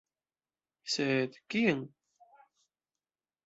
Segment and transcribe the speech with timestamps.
[0.93, 1.85] Sed kien?